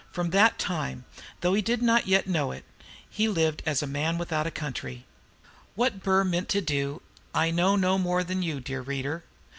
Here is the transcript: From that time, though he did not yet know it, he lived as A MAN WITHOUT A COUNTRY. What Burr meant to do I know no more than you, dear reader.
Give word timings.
From 0.11 0.31
that 0.31 0.57
time, 0.57 1.05
though 1.41 1.53
he 1.53 1.61
did 1.61 1.83
not 1.83 2.07
yet 2.07 2.25
know 2.25 2.51
it, 2.51 2.65
he 3.07 3.27
lived 3.27 3.61
as 3.67 3.83
A 3.83 3.85
MAN 3.85 4.17
WITHOUT 4.17 4.47
A 4.47 4.49
COUNTRY. 4.49 5.05
What 5.75 6.01
Burr 6.01 6.23
meant 6.23 6.49
to 6.49 6.59
do 6.61 7.03
I 7.35 7.51
know 7.51 7.75
no 7.75 7.99
more 7.99 8.23
than 8.23 8.41
you, 8.41 8.59
dear 8.59 8.81
reader. 8.81 9.23